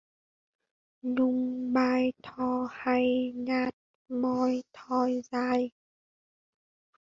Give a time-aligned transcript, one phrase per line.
[1.13, 1.41] nhung
[1.73, 3.07] bai tho hay
[3.47, 3.73] nhat
[4.21, 5.61] moi thoi dai